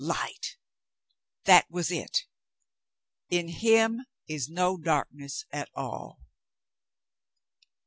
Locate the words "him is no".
3.49-4.75